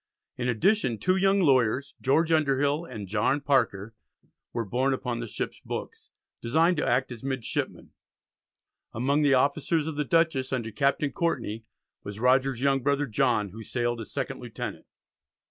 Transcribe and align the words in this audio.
In 0.35 0.49
addition 0.49 0.97
two 0.97 1.15
young 1.15 1.41
lawyers, 1.41 1.93
George 2.01 2.31
Underhill 2.31 2.85
and 2.85 3.07
John 3.07 3.39
Parker, 3.39 3.93
were 4.51 4.65
borne 4.65 4.95
upon 4.95 5.19
the 5.19 5.27
ship's 5.27 5.59
books, 5.59 6.09
"designed 6.41 6.77
to 6.77 6.87
act 6.87 7.11
as 7.11 7.23
midshipmen." 7.23 7.91
Among 8.93 9.21
the 9.21 9.35
officers 9.35 9.85
of 9.85 9.97
the 9.97 10.03
Dutchess 10.03 10.51
under 10.51 10.71
Captain 10.71 11.11
Courtney, 11.11 11.65
was 12.03 12.19
Rogers's 12.19 12.63
young 12.63 12.81
brother, 12.81 13.05
John, 13.05 13.49
who 13.49 13.61
sailed 13.61 14.01
as 14.01 14.11
second 14.11 14.39
lieutenant. 14.39 14.87